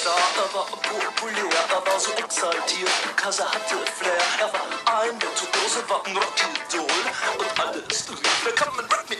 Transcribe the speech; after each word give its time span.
Superstar, 0.00 0.14
er 0.36 0.54
war 0.54 0.66
populär, 0.66 1.50
er 1.68 1.86
war 1.86 2.00
so 2.00 2.10
exaltiert, 2.12 2.90
er 3.38 3.50
hatte 3.50 3.76
Flair. 3.98 4.22
Er 4.40 4.52
war 4.52 5.02
ein 5.02 5.20
Virtuose, 5.20 5.88
war 5.88 6.04
ein 6.06 6.16
Rockidol. 6.16 6.86
Und 7.38 7.60
alles 7.60 8.10
rief, 8.10 8.54
man 8.76 8.86
Rock 8.86 9.10
me 9.10 9.16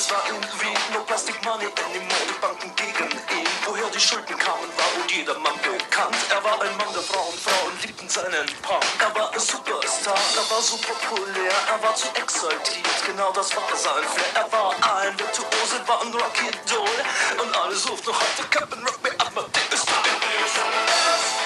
es 0.00 0.10
war 0.10 0.22
irgendwie 0.26 0.72
no 0.94 1.00
Plastic 1.04 1.36
Money 1.44 1.68
anymore. 1.84 2.24
Die 2.24 2.40
Banken 2.40 2.72
gegen 2.74 3.10
ihn. 3.36 3.48
Woher 3.66 3.90
die 3.90 4.00
Schulden 4.00 4.38
kamen, 4.38 4.68
war 4.78 4.88
wohl 4.96 5.10
jedermann 5.10 5.56
bekannt. 5.60 6.16
Er 6.30 6.42
war 6.42 6.56
ein 6.62 6.74
Mann 6.78 6.92
der 6.94 7.02
Frauen, 7.02 7.36
Frauen 7.36 7.72
liebten 7.84 8.08
seinen 8.08 8.48
Punk. 8.62 8.84
Er 8.98 9.14
war 9.14 9.30
ein 9.30 9.38
Superstar, 9.38 10.16
er 10.16 10.46
war 10.50 10.62
so 10.62 10.76
populär, 10.78 11.52
er 11.68 11.82
war 11.82 11.94
zu 11.94 12.08
exaltiert, 12.14 12.98
genau 13.04 13.30
das 13.32 13.54
war 13.54 13.68
sein 13.76 14.04
Flair. 14.14 14.32
Er 14.42 14.52
war 14.52 14.72
ein 14.72 15.18
Virtuose, 15.18 15.76
war 15.86 16.00
ein 16.00 16.12
Rocky 16.12 16.48
Doll 16.64 17.44
und 17.44 17.54
alle 17.54 17.76
suchten 17.76 18.10
noch 18.10 18.20
heute 18.20 18.48
Captain 18.48 18.82
Rock 18.82 19.02
Me 19.02 19.10
Amadeus. 19.18 19.84
Come 19.84 21.39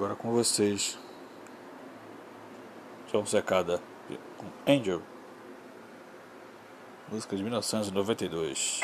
Agora 0.00 0.16
com 0.16 0.32
vocês. 0.32 0.98
João 3.12 3.26
Secada 3.26 3.82
com 4.38 4.46
Angel. 4.66 5.02
Música 7.12 7.36
de 7.36 7.42
1992. 7.42 8.80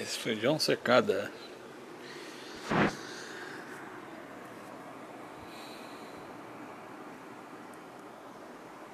Esse 0.00 0.18
feijão 0.18 0.58
secada. 0.58 1.30